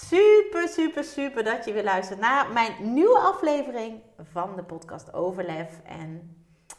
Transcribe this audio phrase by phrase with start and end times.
[0.00, 5.80] Super, super, super dat je weer luistert naar mijn nieuwe aflevering van de podcast Overlef.
[5.84, 6.36] En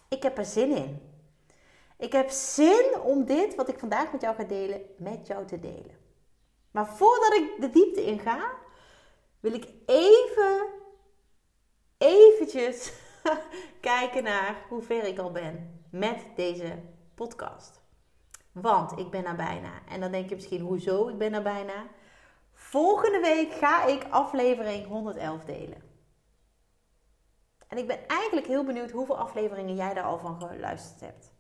[0.10, 1.02] ik heb er zin in.
[1.98, 5.60] Ik heb zin om dit wat ik vandaag met jou ga delen, met jou te
[5.60, 5.98] delen.
[6.72, 8.52] Maar voordat ik de diepte in ga,
[9.40, 10.66] wil ik even,
[11.98, 12.94] eventjes
[13.92, 16.80] kijken naar hoe ver ik al ben met deze
[17.16, 17.82] podcast.
[18.52, 19.72] Want ik ben er bijna.
[19.90, 21.08] En dan denk je misschien, hoezo?
[21.08, 21.88] Ik ben er bijna.
[22.70, 25.82] Volgende week ga ik aflevering 111 delen.
[27.68, 31.32] En ik ben eigenlijk heel benieuwd hoeveel afleveringen jij daar al van geluisterd hebt.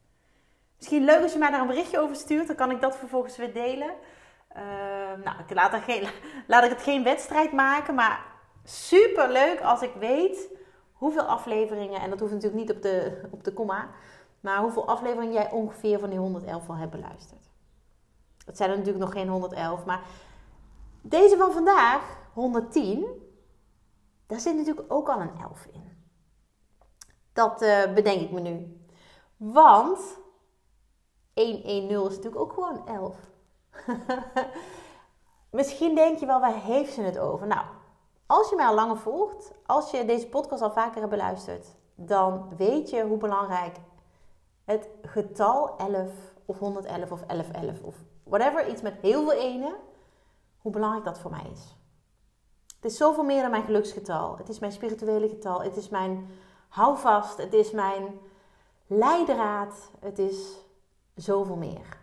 [0.77, 3.37] Misschien leuk als je mij daar een berichtje over stuurt, dan kan ik dat vervolgens
[3.37, 3.89] weer delen.
[4.55, 4.61] Uh,
[5.23, 6.07] nou, ik laat, geen,
[6.47, 8.25] laat ik het geen wedstrijd maken, maar
[8.63, 10.49] super leuk als ik weet
[10.93, 13.89] hoeveel afleveringen, en dat hoeft natuurlijk niet op de, op de komma,
[14.39, 17.49] maar hoeveel afleveringen jij ongeveer van die 111 al hebt beluisterd.
[18.45, 20.01] Het zijn er natuurlijk nog geen 111, maar
[21.03, 23.05] deze van vandaag, 110,
[24.27, 25.91] daar zit natuurlijk ook al een 11 in.
[27.33, 28.81] Dat uh, bedenk ik me nu.
[29.37, 29.99] Want
[31.33, 33.15] 110 is natuurlijk ook gewoon 11.
[35.49, 37.47] Misschien denk je wel, waar heeft ze het over?
[37.47, 37.65] Nou,
[38.25, 42.55] als je mij al langer volgt, als je deze podcast al vaker hebt beluisterd, dan
[42.57, 43.77] weet je hoe belangrijk
[44.65, 46.11] het getal 11
[46.45, 49.75] of 111 of 1111 of whatever, iets met heel veel enen,
[50.63, 51.75] hoe belangrijk dat voor mij is.
[52.75, 54.37] Het is zoveel meer dan mijn geluksgetal.
[54.37, 55.61] Het is mijn spirituele getal.
[55.61, 56.27] Het is mijn
[56.67, 57.37] houvast.
[57.37, 58.19] Het is mijn
[58.87, 59.91] leidraad.
[59.99, 60.57] Het is
[61.15, 61.97] zoveel meer.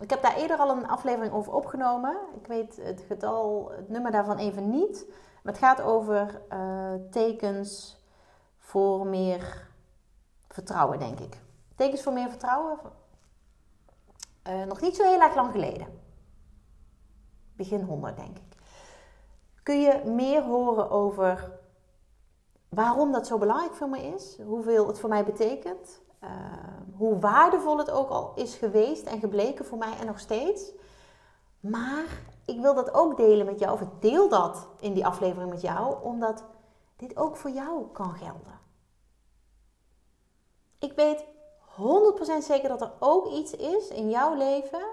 [0.00, 2.16] Ik heb daar eerder al een aflevering over opgenomen.
[2.34, 5.06] Ik weet het getal, het nummer daarvan even niet.
[5.42, 7.96] Maar het gaat over uh, tekens
[8.58, 9.68] voor meer
[10.48, 11.40] vertrouwen, denk ik.
[11.74, 12.78] Tekens voor meer vertrouwen.
[14.48, 16.03] Uh, nog niet zo heel erg lang geleden.
[17.56, 18.56] Begin 100, denk ik.
[19.62, 21.58] Kun je meer horen over
[22.68, 24.38] waarom dat zo belangrijk voor me is?
[24.46, 26.02] Hoeveel het voor mij betekent?
[26.24, 26.30] Uh,
[26.96, 30.72] hoe waardevol het ook al is geweest en gebleken voor mij en nog steeds.
[31.60, 35.60] Maar ik wil dat ook delen met jou, of deel dat in die aflevering met
[35.60, 36.44] jou, omdat
[36.96, 38.58] dit ook voor jou kan gelden.
[40.78, 41.24] Ik weet
[42.40, 44.86] 100% zeker dat er ook iets is in jouw leven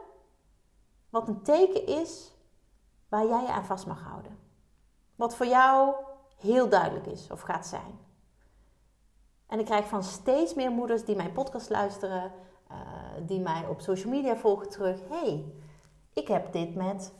[1.10, 2.34] wat een teken is
[3.12, 4.38] waar jij je aan vast mag houden.
[5.16, 5.96] Wat voor jou
[6.38, 8.00] heel duidelijk is of gaat zijn.
[9.48, 12.32] En ik krijg van steeds meer moeders die mijn podcast luisteren,
[12.72, 12.78] uh,
[13.28, 15.00] die mij op social media volgen terug.
[15.10, 15.54] hey,
[16.14, 17.14] ik heb dit met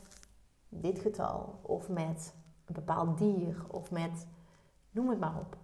[0.68, 2.34] dit getal, of met
[2.66, 4.26] een bepaald dier, of met
[4.90, 5.56] noem het maar op.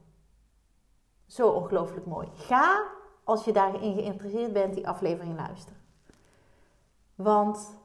[1.26, 2.28] Zo ongelooflijk mooi.
[2.34, 2.86] Ga,
[3.24, 5.80] als je daarin geïnteresseerd bent, die aflevering luisteren.
[7.14, 7.77] Want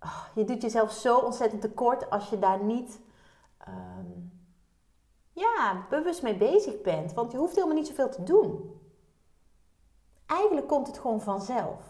[0.00, 3.00] oh, je doet jezelf zo ontzettend tekort als je daar niet
[3.68, 4.32] um,
[5.32, 7.12] ja, bewust mee bezig bent.
[7.12, 8.80] Want je hoeft helemaal niet zoveel te doen.
[10.26, 11.80] Eigenlijk komt het gewoon vanzelf.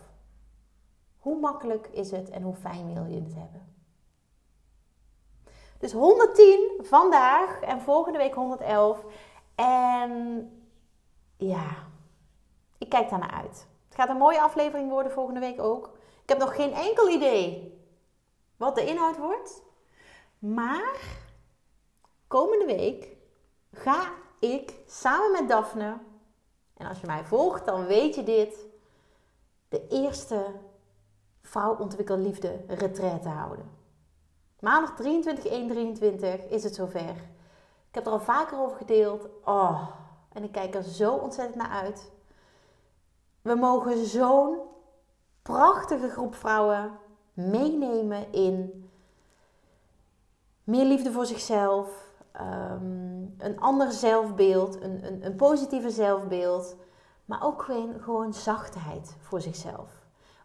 [1.18, 3.76] Hoe makkelijk is het en hoe fijn wil je het hebben?
[5.78, 9.04] Dus 110 vandaag en volgende week 111.
[9.54, 10.52] En
[11.36, 11.86] ja,
[12.78, 13.66] ik kijk daar naar uit.
[13.88, 15.90] Het gaat een mooie aflevering worden volgende week ook.
[16.22, 17.77] Ik heb nog geen enkel idee
[18.58, 19.62] wat de inhoud wordt.
[20.38, 21.00] Maar
[22.26, 23.16] komende week
[23.72, 25.98] ga ik samen met Daphne,
[26.74, 28.66] en als je mij volgt, dan weet je dit,
[29.68, 30.54] de eerste
[31.42, 33.70] vrouw ontwikkel liefde retraite houden.
[34.60, 37.16] Maandag 23 1 23 is het zover.
[37.88, 39.28] Ik heb er al vaker over gedeeld.
[39.44, 39.88] Oh,
[40.32, 42.10] en ik kijk er zo ontzettend naar uit.
[43.42, 44.58] We mogen zo'n
[45.42, 46.98] prachtige groep vrouwen
[47.38, 48.88] meenemen in
[50.64, 52.08] meer liefde voor zichzelf,
[52.38, 56.76] Ehm, een ander zelfbeeld, een, een, een positieve zelfbeeld,
[57.24, 59.90] maar ook gewoon, gewoon zachtheid voor zichzelf.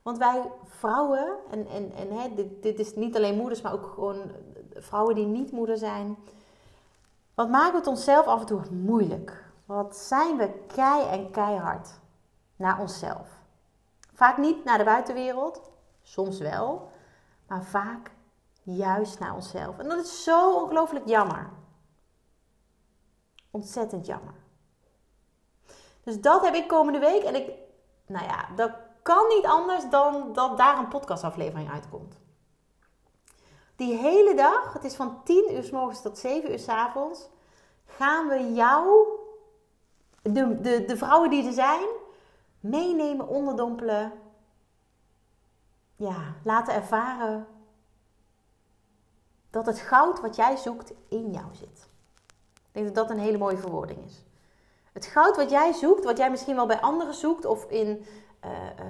[0.02, 3.86] Want wij vrouwen, en, en, en hè, dit, dit is niet alleen moeders, maar ook
[3.94, 4.32] gewoon
[4.76, 6.18] vrouwen die niet moeder zijn.
[7.34, 9.46] Wat maken we het onszelf af en toe moeilijk?
[9.66, 11.90] Wat zijn we kei en keihard
[12.56, 13.28] naar onszelf?
[14.14, 15.62] Vaak niet naar de buitenwereld,
[16.04, 16.92] soms wel,
[17.48, 18.12] maar vaak
[18.64, 19.78] juist naar onszelf.
[19.78, 21.50] En dat is zo ongelooflijk jammer.
[23.52, 24.34] Ontzettend jammer.
[26.04, 27.24] Dus dat heb ik komende week.
[27.24, 27.52] En ik,
[28.06, 28.72] nou ja, dat
[29.02, 32.20] kan niet anders dan dat daar een podcastaflevering uitkomt.
[33.76, 37.30] Die hele dag, het is van 10 uur s morgens tot 7 uur s avonds,
[37.86, 39.06] gaan we jou,
[40.22, 41.88] de, de, de vrouwen die er zijn,
[42.60, 44.12] meenemen, onderdompelen.
[46.04, 47.48] Ja, laten ervaren
[49.50, 51.90] dat het goud wat jij zoekt in jou zit.
[52.54, 54.26] Ik denk dat dat een hele mooie verwoording is.
[54.94, 58.52] Het goud wat jij zoekt, wat jij misschien wel bij anderen zoekt, of in uh,
[58.52, 58.86] uh,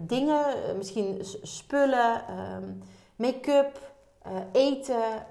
[0.00, 2.82] dingen, eh, misschien spullen, um,
[3.16, 3.94] make-up,
[4.52, 5.26] eten,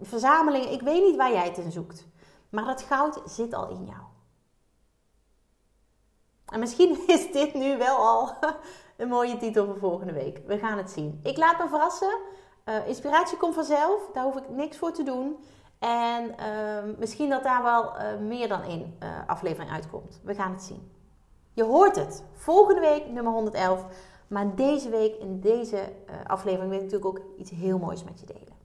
[0.00, 0.72] verzamelingen.
[0.72, 2.06] Ik weet niet waar jij het in zoekt.
[2.48, 4.02] Maar dat goud zit al in jou.
[6.46, 8.36] En misschien is dit nu wel al
[9.00, 10.40] een mooie titel voor volgende week.
[10.46, 11.20] We gaan het zien.
[11.22, 12.18] Ik laat me verrassen.
[12.64, 14.10] Uh, inspiratie komt vanzelf.
[14.12, 15.36] Daar hoef ik niks voor te doen.
[15.78, 20.20] En uh, misschien dat daar wel uh, meer dan één uh, aflevering uitkomt.
[20.24, 20.92] We gaan het zien.
[21.52, 22.24] Je hoort het.
[22.32, 23.86] Volgende week nummer 111.
[24.28, 25.92] Maar deze week in deze
[26.26, 28.58] aflevering wil ik natuurlijk ook iets heel moois met je delen.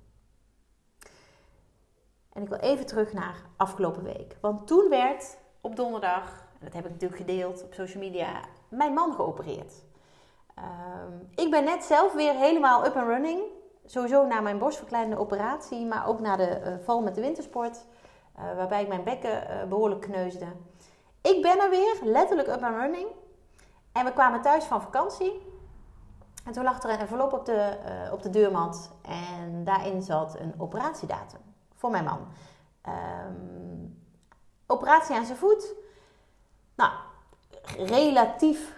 [2.33, 4.38] En ik wil even terug naar afgelopen week.
[4.41, 8.39] Want toen werd op donderdag, en dat heb ik natuurlijk gedeeld op social media,
[8.69, 9.73] mijn man geopereerd.
[10.59, 13.41] Um, ik ben net zelf weer helemaal up and running
[13.85, 17.85] sowieso na mijn borstverkleinende operatie, maar ook na de uh, val met de wintersport,
[18.37, 20.45] uh, waarbij ik mijn bekken uh, behoorlijk kneusde.
[21.21, 23.07] Ik ben er weer, letterlijk up and running.
[23.91, 25.53] En we kwamen thuis van vakantie.
[26.45, 27.77] En toen lag er een envelop op de,
[28.11, 28.91] op de deurmat.
[29.01, 31.39] En daarin zat een operatiedatum
[31.73, 32.27] voor mijn man.
[32.87, 34.03] Um,
[34.67, 35.73] operatie aan zijn voet.
[36.75, 36.91] Nou,
[37.77, 38.75] relatief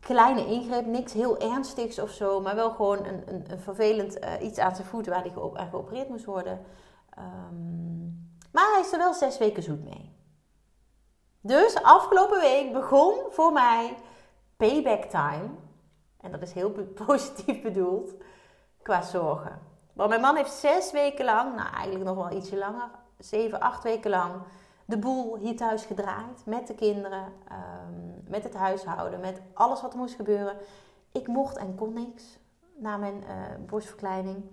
[0.00, 4.32] kleine ingreep, niks heel ernstigs of zo, maar wel gewoon een, een, een vervelend uh,
[4.40, 5.32] iets aan zijn voet waar hij
[5.70, 6.60] geopereerd moest worden.
[7.18, 10.18] Um, maar hij is er wel zes weken zoet mee.
[11.40, 13.96] Dus afgelopen week begon voor mij
[14.56, 15.48] payback time.
[16.20, 16.70] En dat is heel
[17.06, 18.14] positief bedoeld
[18.82, 19.60] qua zorgen.
[19.92, 23.82] Want mijn man heeft zes weken lang, nou eigenlijk nog wel ietsje langer, zeven, acht
[23.82, 24.32] weken lang
[24.90, 26.46] de boel hier thuis gedraaid.
[26.46, 30.56] Met de kinderen, um, met het huishouden, met alles wat er moest gebeuren.
[31.12, 32.38] Ik mocht en kon niks
[32.76, 34.44] na mijn uh, borstverkleining.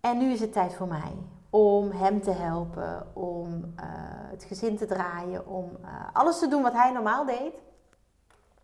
[0.00, 1.12] En nu is het tijd voor mij
[1.50, 3.84] om hem te helpen, om uh,
[4.30, 7.54] het gezin te draaien, om uh, alles te doen wat hij normaal deed.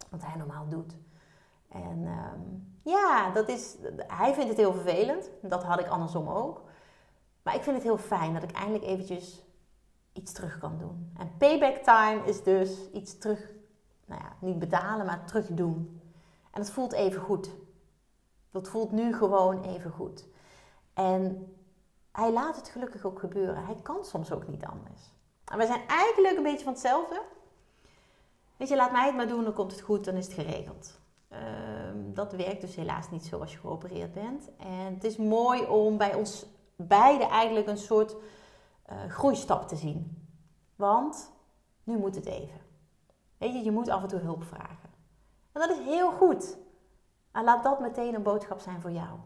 [0.08, 0.94] Wat hij normaal doet.
[1.68, 3.76] En um, ja, dat is,
[4.06, 5.30] hij vindt het heel vervelend.
[5.42, 6.62] Dat had ik andersom ook.
[7.42, 9.44] Maar ik vind het heel fijn dat ik eindelijk eventjes
[10.12, 11.12] iets terug kan doen.
[11.18, 13.52] En payback time is dus iets terug,
[14.06, 16.00] nou ja, niet betalen, maar terug doen.
[16.50, 17.50] En het voelt even goed.
[18.50, 20.26] Dat voelt nu gewoon even goed.
[20.94, 21.54] En
[22.12, 23.64] hij laat het gelukkig ook gebeuren.
[23.64, 25.00] Hij kan soms ook niet anders.
[25.44, 27.22] En we zijn eigenlijk een beetje van hetzelfde.
[28.56, 30.98] Weet je, laat mij het maar doen, dan komt het goed, dan is het geregeld.
[31.32, 34.56] Um, dat werkt dus helaas niet zo als je geopereerd bent.
[34.56, 36.46] En het is mooi om bij ons
[36.76, 38.16] beiden eigenlijk een soort
[38.92, 40.28] uh, groeistap te zien.
[40.76, 41.32] Want
[41.84, 42.60] nu moet het even.
[43.38, 44.90] Weet je, je moet af en toe hulp vragen.
[45.52, 46.58] En dat is heel goed.
[47.32, 49.18] En laat dat meteen een boodschap zijn voor jou.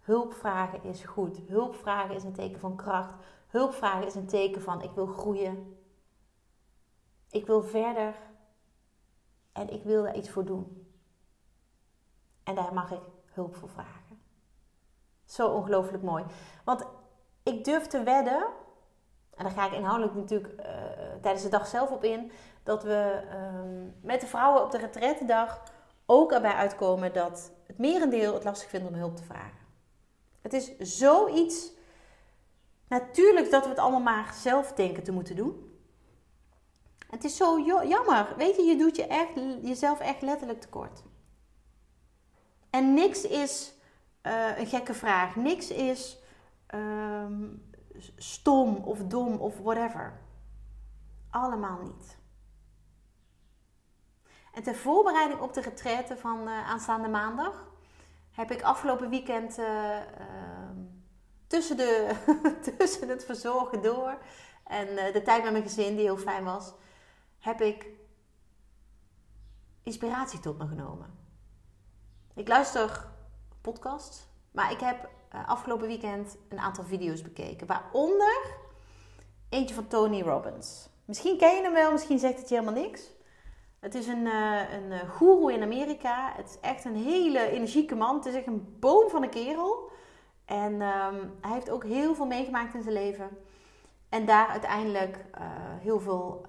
[0.00, 1.38] Hulp vragen is goed.
[1.46, 3.14] Hulp vragen is een teken van kracht.
[3.46, 5.78] Hulp vragen is een teken van ik wil groeien.
[7.30, 8.14] Ik wil verder.
[9.52, 10.88] En ik wil daar iets voor doen.
[12.42, 14.20] En daar mag ik hulp voor vragen.
[15.24, 16.24] Zo ongelooflijk mooi.
[16.64, 16.84] Want
[17.42, 18.46] ik durf te wedden
[19.36, 20.66] en daar ga ik inhoudelijk natuurlijk uh,
[21.20, 22.30] tijdens de dag zelf op in.
[22.62, 23.22] Dat we
[23.64, 25.62] um, met de vrouwen op de retrettedag
[26.06, 29.62] ook erbij uitkomen dat het merendeel het lastig vindt om hulp te vragen.
[30.42, 31.72] Het is zoiets
[32.88, 35.78] natuurlijk dat we het allemaal maar zelf denken te moeten doen.
[37.10, 38.34] Het is zo jammer.
[38.36, 41.02] Weet je, je doet je echt, jezelf echt letterlijk tekort.
[42.70, 43.74] En niks is
[44.22, 45.36] uh, een gekke vraag.
[45.36, 46.18] Niks is
[46.74, 47.72] um,
[48.16, 50.20] stom of dom of whatever.
[51.30, 52.18] Allemaal niet.
[54.52, 57.72] En ter voorbereiding op de retraite van uh, aanstaande maandag
[58.30, 60.70] heb ik afgelopen weekend uh, uh,
[61.46, 62.14] tussen, de,
[62.78, 64.18] tussen het verzorgen door
[64.64, 66.72] en de tijd met mijn gezin, die heel fijn was,
[67.38, 67.86] heb ik
[69.82, 71.18] inspiratie tot me genomen.
[72.34, 73.08] Ik luister
[73.60, 77.66] podcasts, maar ik heb uh, afgelopen weekend een aantal video's bekeken.
[77.66, 78.54] Waaronder
[79.48, 80.88] eentje van Tony Robbins.
[81.04, 83.12] Misschien ken je hem wel, misschien zegt het je helemaal niks.
[83.80, 86.32] Het is een, uh, een uh, goeroe in Amerika.
[86.36, 88.16] Het is echt een hele energieke man.
[88.16, 89.90] Het is echt een boom van een kerel.
[90.44, 93.28] En um, hij heeft ook heel veel meegemaakt in zijn leven.
[94.08, 95.24] En daar uiteindelijk
[95.80, 96.46] heel veel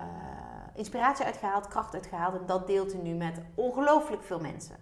[0.75, 2.39] inspiratie uitgehaald, kracht uitgehaald.
[2.39, 4.75] En dat deelt hij nu met ongelooflijk veel mensen.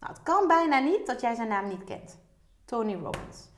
[0.00, 2.18] Nou, het kan bijna niet dat jij zijn naam niet kent.
[2.70, 3.48] Tony Robbins.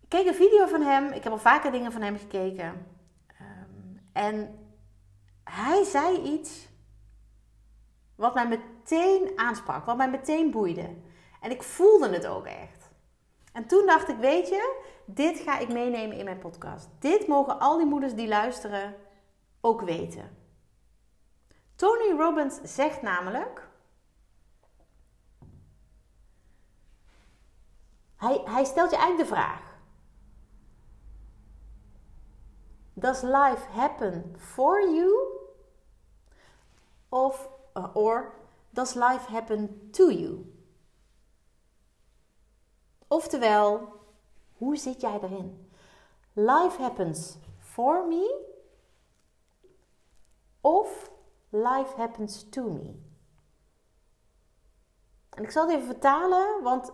[0.00, 1.12] Ik keek een video van hem.
[1.12, 2.86] Ik heb al vaker dingen van hem gekeken.
[3.40, 4.58] Um, en
[5.44, 6.68] hij zei iets
[8.14, 10.96] wat mij meteen aansprak, wat mij meteen boeide.
[11.40, 12.90] En ik voelde het ook echt.
[13.52, 16.88] En toen dacht ik, weet je, dit ga ik meenemen in mijn podcast.
[16.98, 18.94] Dit mogen al die moeders die luisteren
[19.60, 20.36] ook weten.
[21.76, 23.69] Tony Robbins zegt namelijk.
[28.20, 29.78] Hij, hij stelt je eigenlijk de vraag:
[32.92, 35.12] Does life happen for you?
[37.08, 38.34] Of, uh, or
[38.70, 40.54] does life happen to you?
[43.08, 43.92] Oftewel,
[44.52, 45.70] hoe zit jij erin?
[46.32, 48.48] Life happens for me
[50.60, 51.10] of
[51.48, 52.94] life happens to me.
[55.30, 56.92] En ik zal het even vertalen, want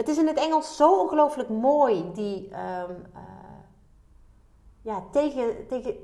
[0.00, 3.22] het is in het Engels zo ongelooflijk mooi, die um, uh,
[4.82, 5.94] ja, tegen, tegen,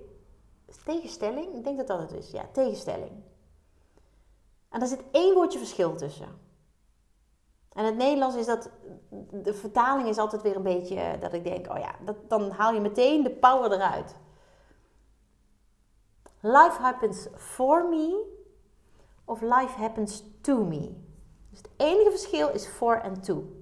[0.84, 1.54] tegenstelling.
[1.54, 3.10] Ik denk dat dat het is, ja, tegenstelling.
[4.68, 6.28] En er zit één woordje verschil tussen.
[7.72, 8.70] En het Nederlands is dat,
[9.30, 12.74] de vertaling is altijd weer een beetje dat ik denk, oh ja, dat, dan haal
[12.74, 14.16] je meteen de power eruit.
[16.40, 18.24] Life happens for me
[19.24, 20.94] of life happens to me.
[21.50, 23.55] Dus het enige verschil is for en to.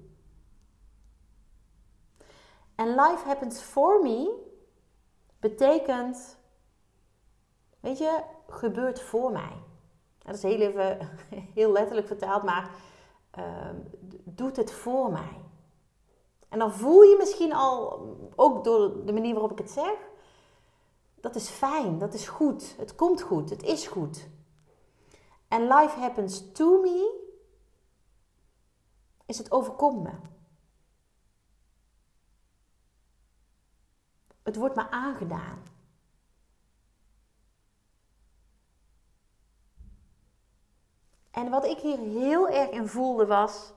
[2.75, 4.43] En life happens for me
[5.39, 6.37] betekent,
[7.79, 9.63] weet je, gebeurt voor mij.
[10.17, 11.09] Dat is heel even,
[11.59, 12.69] heel letterlijk vertaald, maar
[13.37, 13.69] uh,
[14.23, 15.41] doet het voor mij.
[16.49, 17.99] En dan voel je misschien al,
[18.35, 19.97] ook door de manier waarop ik het zeg,
[21.15, 24.27] dat is fijn, dat is goed, het komt goed, het is goed.
[25.47, 27.23] En life happens to me
[29.25, 30.11] is het overkomt me.
[34.45, 35.63] Het wordt me aangedaan.
[41.31, 43.73] En wat ik hier heel erg in voelde was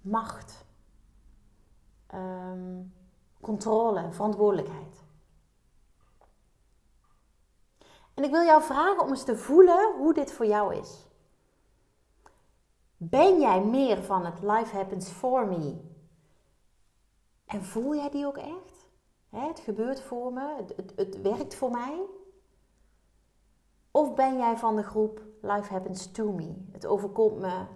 [0.00, 0.64] macht.
[2.14, 2.94] Um,
[3.40, 5.02] controle, verantwoordelijkheid.
[8.14, 11.06] En ik wil jou vragen om eens te voelen hoe dit voor jou is.
[12.96, 15.91] Ben jij meer van het life happens for me?
[17.52, 18.80] En voel jij die ook echt?
[19.28, 22.02] het gebeurt voor me, het, het, werkt voor mij.
[23.90, 26.54] Of ben jij van de groep life happens to me?
[26.70, 27.66] Het overkomt me,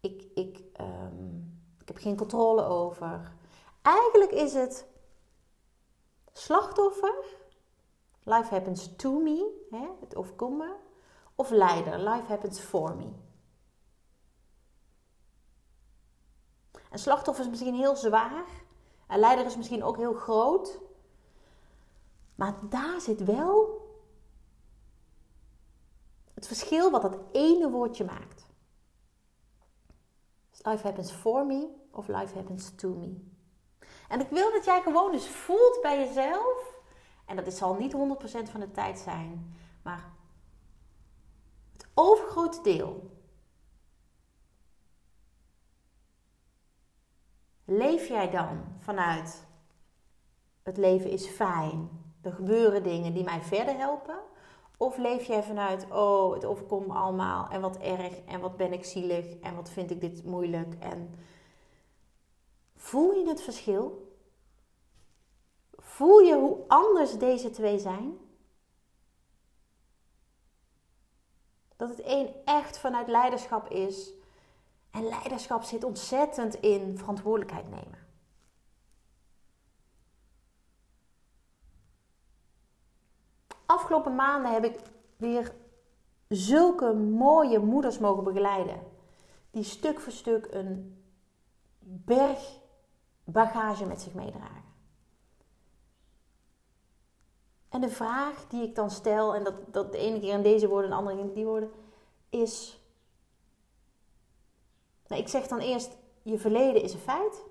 [0.00, 3.32] ik, ik, um, ik heb geen controle over.
[3.82, 4.86] Eigenlijk is het
[6.32, 7.24] slachtoffer,
[8.22, 10.74] life happens to me, hè, het overkomt me,
[11.34, 13.12] of leider, life happens for me.
[16.90, 18.64] En slachtoffer is misschien heel zwaar,
[19.06, 20.78] en leider is misschien ook heel groot,
[22.34, 23.84] maar daar zit wel
[26.34, 28.46] het verschil wat dat ene woordje maakt.
[30.62, 33.34] Life happens for me of life happens to me.
[34.08, 36.74] En ik wil dat jij gewoon eens voelt bij jezelf.
[37.26, 37.96] En dat zal niet 100%
[38.50, 39.56] van de tijd zijn.
[39.82, 40.12] Maar
[41.72, 43.15] het overgrote deel.
[47.66, 49.44] Leef jij dan vanuit
[50.62, 51.88] het leven is fijn,
[52.22, 54.18] er gebeuren dingen die mij verder helpen?
[54.76, 58.84] Of leef jij vanuit, oh, het overkomt allemaal en wat erg en wat ben ik
[58.84, 61.14] zielig en wat vind ik dit moeilijk en
[62.76, 64.14] Voel je het verschil?
[65.76, 68.18] Voel je hoe anders deze twee zijn?
[71.76, 74.12] Dat het een echt vanuit leiderschap is.
[74.96, 78.06] En leiderschap zit ontzettend in verantwoordelijkheid nemen.
[83.66, 84.80] Afgelopen maanden heb ik
[85.16, 85.54] weer
[86.28, 88.80] zulke mooie moeders mogen begeleiden.
[89.50, 91.02] Die stuk voor stuk een
[91.78, 92.58] berg
[93.24, 94.64] bagage met zich meedragen.
[97.68, 100.68] En de vraag die ik dan stel, en dat, dat de ene keer in deze
[100.68, 101.70] woorden, de andere keer in die woorden,
[102.28, 102.80] is.
[105.08, 107.42] Nou, ik zeg dan eerst: je verleden is een feit.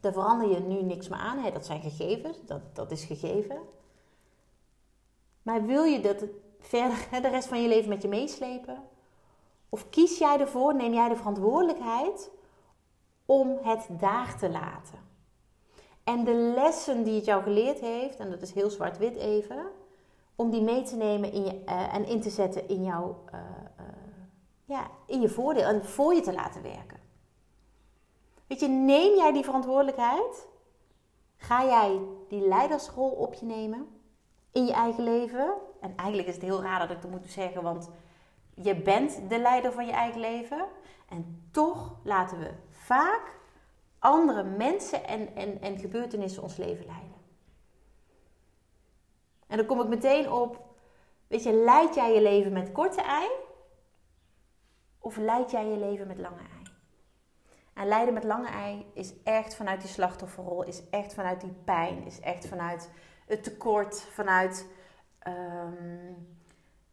[0.00, 1.38] Daar verander je nu niks meer aan.
[1.38, 1.50] Hè?
[1.50, 3.58] Dat zijn gegevens, dat, dat is gegeven.
[5.42, 6.24] Maar wil je dat
[6.58, 8.82] verder de rest van je leven met je meeslepen?
[9.68, 12.30] Of kies jij ervoor, neem jij de verantwoordelijkheid
[13.26, 14.98] om het daar te laten?
[16.04, 19.66] En de lessen die het jou geleerd heeft, en dat is heel zwart-wit even,
[20.36, 23.40] om die mee te nemen in je, uh, en in te zetten in, jouw, uh,
[24.70, 27.00] ja, in je voordeel en voor je te laten werken.
[28.46, 30.48] Weet je, neem jij die verantwoordelijkheid?
[31.36, 34.00] Ga jij die leidersrol op je nemen
[34.52, 35.54] in je eigen leven?
[35.80, 37.90] En eigenlijk is het heel raar dat ik dat moet zeggen, want
[38.54, 40.66] je bent de leider van je eigen leven.
[41.08, 43.38] En toch laten we vaak
[43.98, 47.14] andere mensen en, en, en gebeurtenissen ons leven leiden.
[49.46, 50.64] En dan kom ik meteen op,
[51.26, 53.48] weet je, leid jij je leven met korte ei?
[55.10, 56.72] Of leid jij je leven met lange ei?
[57.74, 62.04] En leiden met lange ei is echt vanuit die slachtofferrol, is echt vanuit die pijn,
[62.06, 62.90] is echt vanuit
[63.26, 64.66] het tekort, vanuit
[65.26, 66.28] um,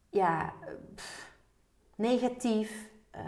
[0.08, 0.52] ja,
[1.94, 2.90] negatief.
[3.16, 3.22] Uh,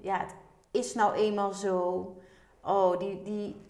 [0.00, 0.34] ja, het
[0.70, 2.16] is nou eenmaal zo.
[2.62, 3.66] Oh, die, die,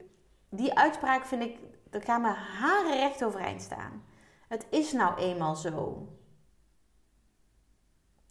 [0.49, 1.59] die uitspraak vind ik,
[1.91, 4.05] daar gaan mijn haren recht overeind staan.
[4.49, 6.09] Het is nou eenmaal zo.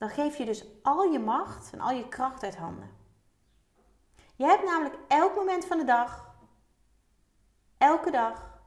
[0.06, 2.90] Dan geef je dus al je macht en al je kracht uit handen.
[4.36, 6.36] Je hebt namelijk elk moment van de dag,
[7.78, 8.60] elke dag,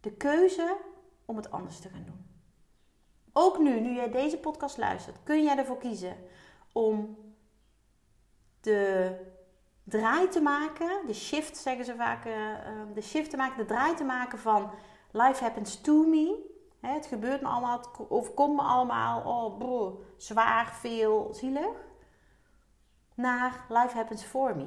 [0.00, 0.76] de keuze
[1.24, 2.26] om het anders te gaan doen.
[3.32, 6.16] Ook nu, nu jij deze podcast luistert, kun jij ervoor kiezen
[6.72, 7.18] om
[8.60, 9.16] de
[9.84, 12.34] draai te maken, de shift zeggen ze vaak, uh,
[12.94, 14.70] de shift te maken, de draai te maken van
[15.10, 16.52] life happens to me.
[16.92, 21.92] Het gebeurt me allemaal, het overkomt me allemaal, oh bro, zwaar, veel, zielig.
[23.14, 24.66] Naar life happens for me.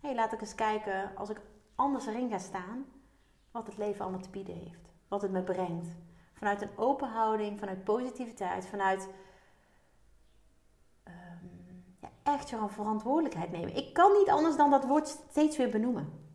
[0.00, 1.40] hey, laat ik eens kijken, als ik
[1.74, 2.86] anders erin ga staan,
[3.50, 4.90] wat het leven allemaal te bieden heeft.
[5.08, 5.88] Wat het me brengt.
[6.32, 9.08] Vanuit een open houding, vanuit positiviteit, vanuit
[11.04, 13.76] um, ja, echt jouw verantwoordelijkheid nemen.
[13.76, 16.27] Ik kan niet anders dan dat woord steeds weer benoemen.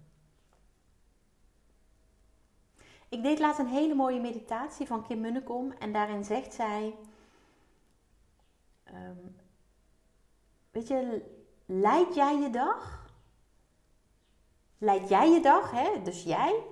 [3.13, 6.95] Ik deed laatst een hele mooie meditatie van Kim Munnekom en daarin zegt zij:
[8.93, 9.35] um,
[10.71, 11.21] Weet je,
[11.65, 13.09] leid jij je dag?
[14.77, 16.01] Leid jij je dag, hè?
[16.01, 16.63] dus jij?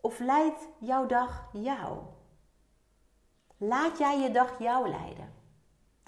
[0.00, 2.02] Of leidt jouw dag jou?
[3.56, 5.34] Laat jij je dag jou leiden?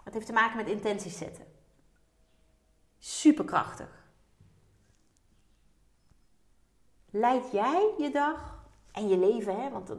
[0.05, 1.47] Dat heeft te maken met intenties zetten.
[2.99, 4.07] Superkrachtig.
[7.11, 8.52] Leid jij je dag
[8.93, 9.71] en je leven, hè?
[9.71, 9.93] want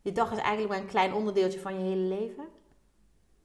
[0.00, 2.48] je dag is eigenlijk maar een klein onderdeeltje van je hele leven.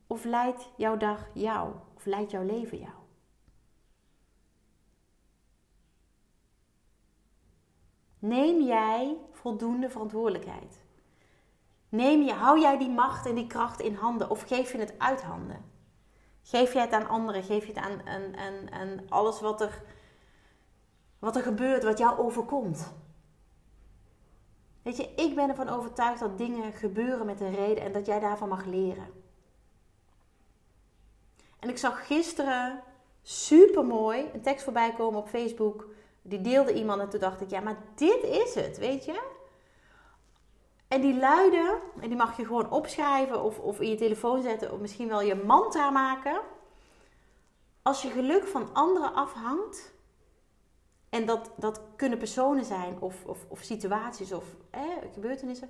[0.07, 1.73] Of leidt jouw dag jou?
[1.95, 2.93] Of leidt jouw leven jou?
[8.19, 10.83] Neem jij voldoende verantwoordelijkheid?
[11.89, 14.99] Neem je, hou jij die macht en die kracht in handen of geef je het
[14.99, 15.71] uit handen?
[16.43, 17.43] Geef je het aan anderen?
[17.43, 17.83] Geef je het
[18.71, 19.83] aan alles wat er,
[21.19, 22.93] wat er gebeurt, wat jou overkomt?
[24.81, 28.19] Weet je, ik ben ervan overtuigd dat dingen gebeuren met een reden en dat jij
[28.19, 29.07] daarvan mag leren.
[31.59, 32.83] En ik zag gisteren
[33.21, 35.87] super mooi een tekst voorbij komen op Facebook.
[36.21, 39.29] Die deelde iemand en toen dacht ik, ja, maar dit is het, weet je?
[40.87, 44.71] En die luiden, en die mag je gewoon opschrijven of, of in je telefoon zetten
[44.71, 46.41] of misschien wel je mantra maken.
[47.81, 49.93] Als je geluk van anderen afhangt,
[51.11, 54.55] en dat, dat kunnen personen zijn of, of, of situaties of
[55.13, 55.69] gebeurtenissen,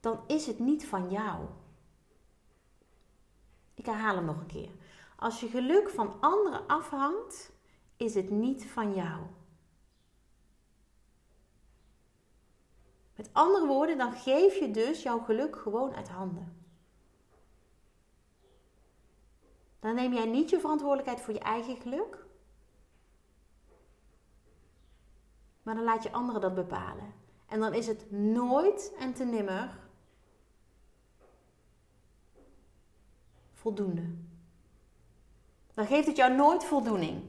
[0.00, 1.46] dan is het niet van jou.
[3.74, 4.70] Ik herhaal hem nog een keer.
[5.16, 7.50] Als je geluk van anderen afhangt,
[7.96, 9.20] is het niet van jou.
[13.16, 16.66] Met andere woorden, dan geef je dus jouw geluk gewoon uit handen.
[19.80, 22.26] Dan neem jij niet je verantwoordelijkheid voor je eigen geluk,
[25.68, 27.14] maar dan laat je anderen dat bepalen.
[27.46, 29.78] En dan is het nooit en te nimmer
[33.52, 34.02] voldoende.
[35.74, 37.22] Dan geeft het jou nooit voldoening.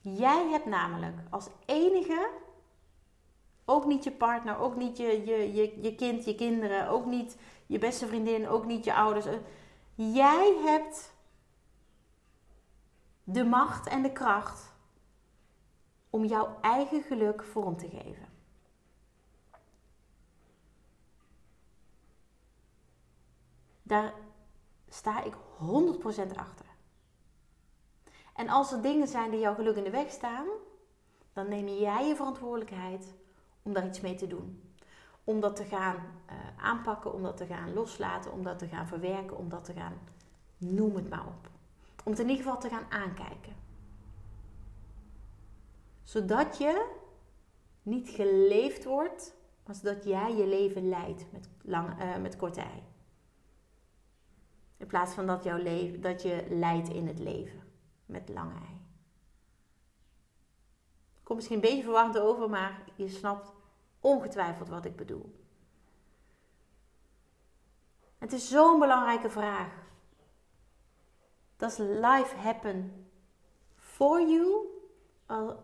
[0.00, 2.30] Jij hebt namelijk als enige
[3.64, 7.36] ook niet je partner, ook niet je, je, je, je kind, je kinderen, ook niet
[7.66, 9.26] je beste vriendin, ook niet je ouders.
[9.94, 11.14] Jij hebt
[13.24, 14.67] de macht en de kracht
[16.18, 18.28] om jouw eigen geluk vorm te geven.
[23.82, 24.14] Daar
[24.88, 26.66] sta ik 100% achter.
[28.34, 30.46] En als er dingen zijn die jouw geluk in de weg staan,
[31.32, 33.14] dan neem jij je verantwoordelijkheid
[33.62, 34.62] om daar iets mee te doen.
[35.24, 38.86] om dat te gaan uh, aanpakken, om dat te gaan loslaten, om dat te gaan
[38.86, 39.98] verwerken, om dat te gaan,
[40.56, 41.50] noem het maar op.
[42.04, 43.67] Om het in ieder geval te gaan aankijken.
[46.08, 46.94] Zodat je
[47.82, 52.82] niet geleefd wordt, maar zodat jij je leven leidt met, lang, uh, met korte ei.
[54.76, 57.62] In plaats van dat, jouw leven, dat je leidt in het leven
[58.06, 58.80] met lange ei.
[61.22, 63.52] Komt misschien een beetje verwarrend over, maar je snapt
[64.00, 65.44] ongetwijfeld wat ik bedoel.
[68.18, 69.72] Het is zo'n belangrijke vraag.
[71.56, 73.06] Does life happen
[73.76, 74.76] for you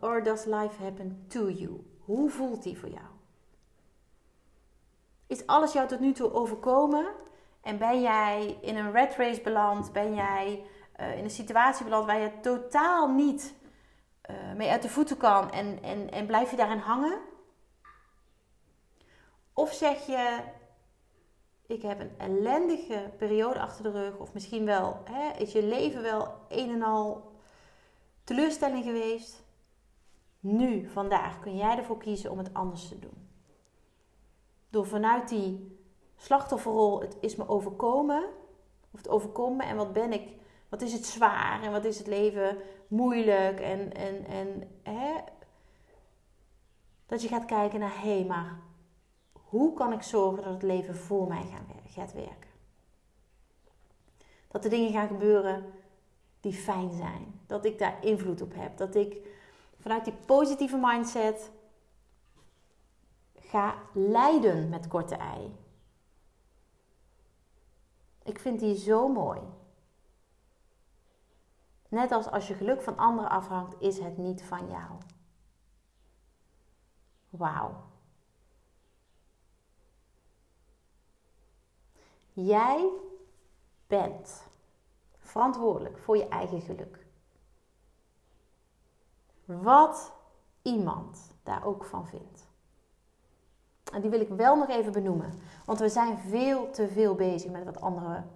[0.00, 1.84] or does life happen to you?
[1.98, 3.06] Hoe voelt die voor jou?
[5.26, 7.06] Is alles jou tot nu toe overkomen
[7.62, 9.92] en ben jij in een red race beland?
[9.92, 10.66] Ben jij
[11.00, 13.54] uh, in een situatie beland waar je totaal niet
[14.30, 17.18] uh, mee uit de voeten kan en, en, en blijf je daarin hangen?
[19.52, 20.40] Of zeg je,
[21.66, 26.02] ik heb een ellendige periode achter de rug, of misschien wel, hè, is je leven
[26.02, 27.32] wel een en al
[28.24, 29.43] teleurstelling geweest.
[30.44, 33.28] Nu, vandaag, kun jij ervoor kiezen om het anders te doen.
[34.70, 35.78] Door vanuit die
[36.16, 38.24] slachtofferrol, het is me overkomen,
[38.90, 40.28] of het overkomt me en wat ben ik,
[40.68, 42.56] wat is het zwaar en wat is het leven
[42.88, 45.14] moeilijk en, en, en hè,
[47.06, 48.60] dat je gaat kijken naar, hé, hey, maar
[49.32, 51.44] hoe kan ik zorgen dat het leven voor mij
[51.84, 52.50] gaat werken?
[54.48, 55.72] Dat er dingen gaan gebeuren
[56.40, 57.40] die fijn zijn.
[57.46, 58.76] Dat ik daar invloed op heb.
[58.76, 59.33] Dat ik
[59.84, 61.50] vanuit die positieve mindset
[63.34, 65.56] ga leiden met korte ei.
[68.22, 69.40] Ik vind die zo mooi.
[71.88, 74.98] Net als als je geluk van anderen afhangt, is het niet van jou.
[77.28, 77.84] Wauw.
[82.32, 82.90] Jij
[83.86, 84.42] bent
[85.18, 87.03] verantwoordelijk voor je eigen geluk.
[89.44, 90.12] Wat
[90.62, 92.46] iemand daar ook van vindt.
[93.92, 95.40] En die wil ik wel nog even benoemen.
[95.64, 98.30] Want we zijn veel te veel bezig met wat anderen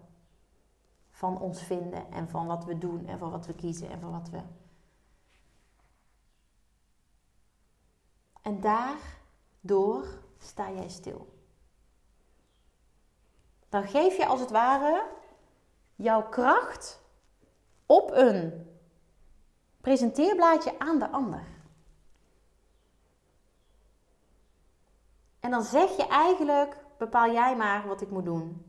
[1.11, 2.11] van ons vinden.
[2.11, 3.07] En van wat we doen.
[3.07, 3.91] En van wat we kiezen.
[3.91, 4.41] En van wat we.
[8.43, 10.07] En daardoor
[10.39, 11.37] sta jij stil.
[13.69, 15.07] Dan geef je als het ware
[15.95, 17.01] jouw kracht
[17.87, 18.68] op een
[19.81, 21.47] presenteerblaadje aan de ander.
[25.41, 28.67] En dan zeg je eigenlijk: bepaal jij maar wat ik moet doen.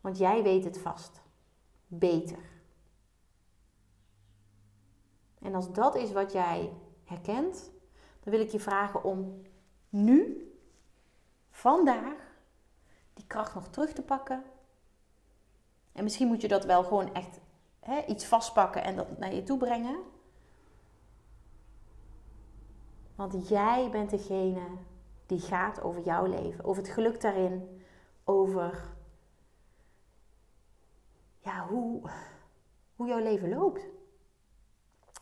[0.00, 1.20] Want jij weet het vast.
[1.86, 2.38] Beter.
[5.38, 6.72] En als dat is wat jij
[7.04, 7.70] herkent,
[8.20, 9.42] dan wil ik je vragen om
[9.88, 10.48] nu,
[11.50, 12.36] vandaag,
[13.14, 14.44] die kracht nog terug te pakken.
[15.92, 17.40] En misschien moet je dat wel gewoon echt
[17.88, 19.96] hè, iets vastpakken en dat naar je toe brengen.
[23.14, 24.66] Want jij bent degene
[25.26, 27.82] die gaat over jouw leven, over het geluk daarin,
[28.24, 28.96] over
[31.38, 32.10] ja, hoe,
[32.96, 33.86] hoe jouw leven loopt.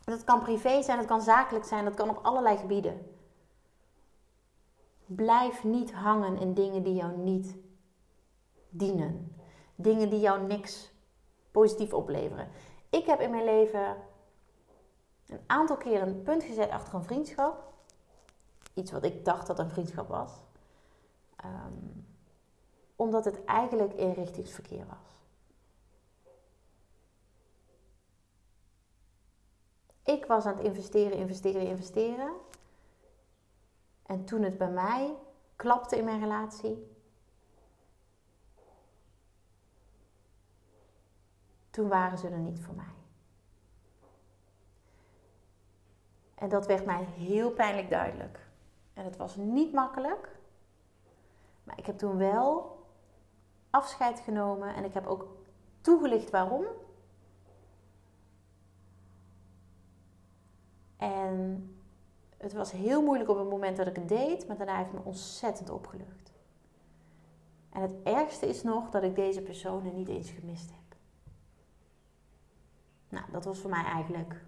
[0.04, 3.14] Dat kan privé zijn, dat kan zakelijk zijn, dat kan op allerlei gebieden.
[5.06, 7.56] Blijf niet hangen in dingen die jou niet
[8.68, 9.36] dienen.
[9.74, 10.95] Dingen die jou niks
[11.56, 12.48] positief opleveren.
[12.90, 13.96] Ik heb in mijn leven
[15.26, 17.72] een aantal keer een punt gezet achter een vriendschap.
[18.74, 20.32] Iets wat ik dacht dat een vriendschap was.
[21.36, 21.72] Ehm,
[22.96, 25.24] omdat het eigenlijk inrichtingsverkeer was.
[30.04, 32.32] Ik was aan het investeren, investeren, investeren.
[34.02, 35.14] En toen het bij mij
[35.56, 36.95] klapte in mijn relatie,
[41.76, 42.94] toen waren ze er niet voor mij.
[46.34, 48.48] En dat werd mij heel pijnlijk duidelijk.
[48.94, 50.38] En het was niet makkelijk.
[51.64, 52.78] Maar ik heb toen wel
[53.70, 55.28] afscheid genomen en ik heb ook
[55.80, 56.64] toegelicht waarom.
[60.96, 61.70] En
[62.36, 65.00] het was heel moeilijk op het moment dat ik het deed, maar daarna heeft me
[65.04, 66.32] ontzettend opgelucht.
[67.70, 70.85] En het ergste is nog dat ik deze personen niet eens gemist heb.
[73.08, 74.44] Nou, dat was voor mij eigenlijk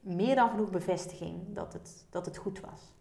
[0.00, 2.92] meer dan genoeg bevestiging dat het, dat het goed was.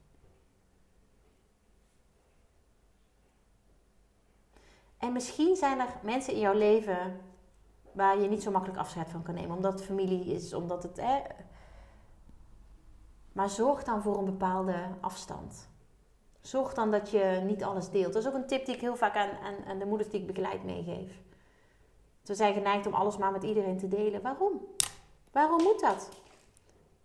[4.98, 7.20] En misschien zijn er mensen in jouw leven
[7.92, 11.02] waar je niet zo makkelijk afscheid van kan nemen, omdat het familie is, omdat het.
[13.32, 15.70] Maar zorg dan voor een bepaalde afstand.
[16.42, 18.14] Zorg dan dat je niet alles deelt.
[18.14, 19.30] Dat is ook een tip die ik heel vaak aan,
[19.68, 21.31] aan de moeders die ik begeleid meegeef.
[22.24, 24.22] Ze zijn geneigd om alles maar met iedereen te delen.
[24.22, 24.62] Waarom?
[25.32, 26.10] Waarom moet dat?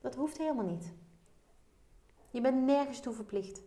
[0.01, 0.93] Dat hoeft helemaal niet.
[2.31, 3.63] Je bent nergens toe verplicht.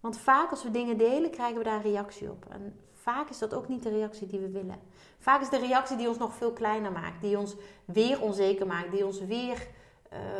[0.00, 2.46] Want vaak als we dingen delen, krijgen we daar een reactie op.
[2.48, 4.80] En vaak is dat ook niet de reactie die we willen.
[5.18, 8.92] Vaak is de reactie die ons nog veel kleiner maakt, die ons weer onzeker maakt,
[8.92, 9.68] die ons weer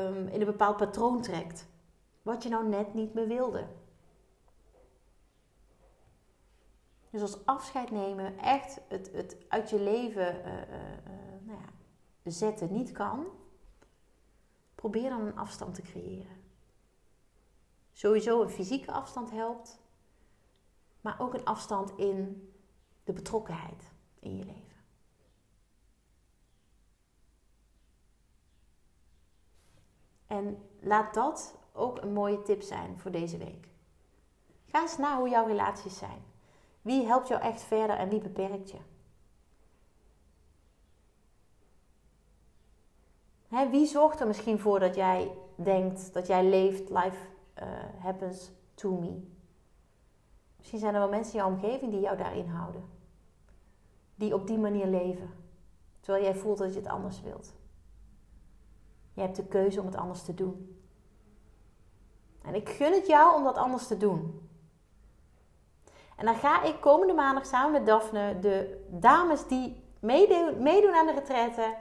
[0.01, 1.67] um, in een bepaald patroon trekt.
[2.23, 3.67] Wat je nou net niet meer wilde.
[7.13, 10.67] Dus als afscheid nemen echt het, het uit je leven uh, uh,
[11.43, 13.27] nou ja, zetten niet kan,
[14.75, 16.43] probeer dan een afstand te creëren.
[17.93, 19.79] Sowieso een fysieke afstand helpt,
[21.01, 22.51] maar ook een afstand in
[23.05, 24.83] de betrokkenheid in je leven.
[30.27, 33.69] En laat dat ook een mooie tip zijn voor deze week.
[34.65, 36.32] Ga eens na hoe jouw relaties zijn.
[36.83, 38.79] Wie helpt jou echt verder en wie beperkt je?
[43.71, 47.27] wie zorgt er misschien voor dat jij denkt dat jij leeft, life
[47.63, 47.69] uh,
[47.99, 49.23] happens to me?
[50.57, 52.85] Misschien zijn er wel mensen in jouw omgeving die jou daarin houden.
[54.15, 55.31] Die op die manier leven.
[56.01, 57.53] Terwijl jij voelt dat je het anders wilt.
[59.13, 60.81] Je hebt de keuze om het anders te doen.
[62.43, 64.42] En ik gun het jou om dat anders te doen.
[66.17, 71.13] En dan ga ik komende maandag samen met Daphne de dames die meedoen, aan de
[71.15, 71.77] retraite,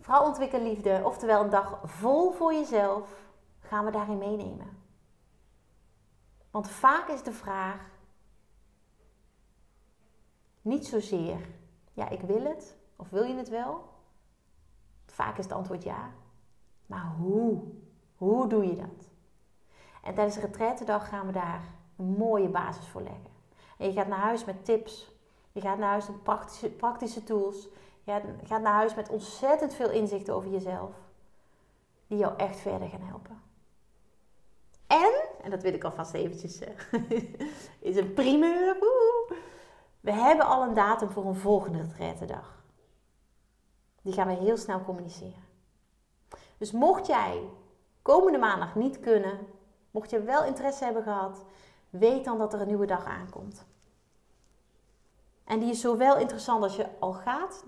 [0.00, 3.08] vrouw ontwikkel liefde, oftewel een dag vol voor jezelf,
[3.60, 4.82] gaan we daarin meenemen.
[6.50, 7.90] Want vaak is de vraag
[10.60, 11.38] niet zozeer,
[11.92, 13.92] ja, ik wil het, of wil je het wel?
[15.06, 16.10] Vaak is het antwoord ja.
[16.86, 17.62] Maar hoe?
[18.16, 19.10] Hoe doe je dat?
[20.02, 21.62] En tijdens de retraitedag gaan we daar
[21.96, 23.32] een mooie basis voor leggen.
[23.78, 25.12] En je gaat naar huis met tips.
[25.52, 27.68] Je gaat naar huis met praktische, praktische tools.
[28.04, 30.90] Je gaat naar huis met ontzettend veel inzichten over jezelf.
[32.06, 33.42] Die jou echt verder gaan helpen.
[34.86, 36.68] En, en dat wil ik alvast eventjes, uh,
[37.90, 38.76] is een primeur.
[40.00, 42.62] We hebben al een datum voor een volgende retraitedag.
[44.02, 45.44] Die gaan we heel snel communiceren.
[46.58, 47.42] Dus mocht jij
[48.02, 49.38] komende maandag niet kunnen,
[49.90, 51.44] mocht je wel interesse hebben gehad,
[51.98, 53.66] weet dan dat er een nieuwe dag aankomt.
[55.44, 57.64] En die is zowel interessant als je al gaat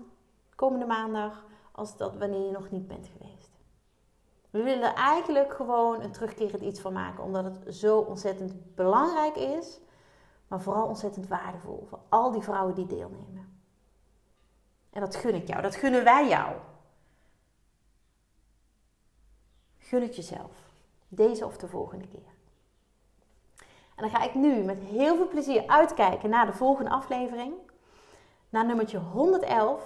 [0.55, 3.51] komende maandag, als dat wanneer je nog niet bent geweest.
[4.49, 9.35] We willen er eigenlijk gewoon een terugkerend iets van maken, omdat het zo ontzettend belangrijk
[9.35, 9.79] is,
[10.47, 13.61] maar vooral ontzettend waardevol voor al die vrouwen die deelnemen.
[14.89, 16.55] En dat gun ik jou, dat gunnen wij jou.
[19.77, 20.71] Gun het jezelf.
[21.07, 22.36] Deze of de volgende keer.
[23.97, 27.53] En dan ga ik nu met heel veel plezier uitkijken naar de volgende aflevering.
[28.49, 29.83] Naar nummertje 111.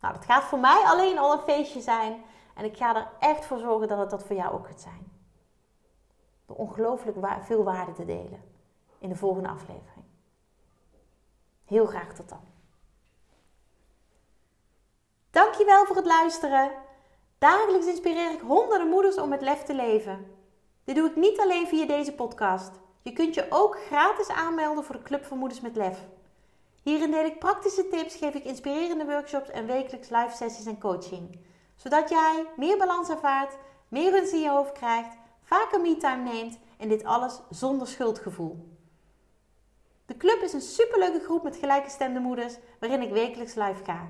[0.00, 2.24] Nou, dat gaat voor mij alleen al een feestje zijn.
[2.54, 5.12] En ik ga er echt voor zorgen dat het dat voor jou ook gaat zijn.
[6.46, 8.42] Door ongelooflijk veel waarde te delen
[8.98, 10.04] in de volgende aflevering.
[11.64, 12.40] Heel graag tot dan.
[15.30, 16.70] Dankjewel voor het luisteren.
[17.38, 20.36] Dagelijks inspireer ik honderden moeders om met lef te leven.
[20.84, 22.82] Dit doe ik niet alleen via deze podcast.
[23.04, 25.98] Je kunt je ook gratis aanmelden voor de Club van Moeders met Lef.
[26.82, 31.38] Hierin deel ik praktische tips, geef ik inspirerende workshops en wekelijks live sessies en coaching.
[31.76, 33.56] Zodat jij meer balans ervaart,
[33.88, 38.68] meer rust in je hoofd krijgt, vaker me-time neemt en dit alles zonder schuldgevoel.
[40.06, 44.08] De club is een superleuke groep met gelijkgestemde moeders waarin ik wekelijks live ga.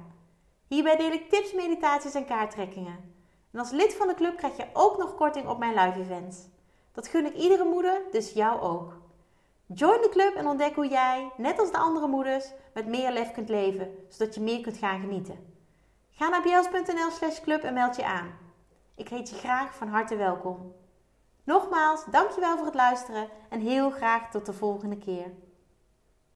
[0.69, 3.15] Hierbij deel ik tips, meditaties en kaarttrekkingen.
[3.53, 6.53] En als lid van de club krijg je ook nog korting op mijn live events.
[6.95, 8.97] Dat gun ik iedere moeder, dus jou ook.
[9.67, 13.33] Join de club en ontdek hoe jij, net als de andere moeders, met meer lef
[13.33, 15.55] kunt leven, zodat je meer kunt gaan genieten.
[16.11, 18.39] Ga naar bjels.nl slash club en meld je aan.
[18.97, 20.75] Ik heet je graag van harte welkom.
[21.45, 25.33] Nogmaals, dankjewel voor het luisteren en heel graag tot de volgende keer.